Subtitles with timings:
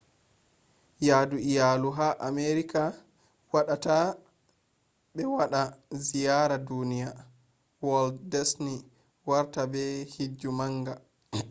[1.07, 2.81] yadu iyalu ha amerika
[3.53, 3.95] waɗata
[5.15, 5.61] ɓe waɗa
[6.05, 7.09] ziyara duniya
[7.87, 8.73] walt disni
[9.29, 9.83] warti ba
[10.13, 10.93] hijju manga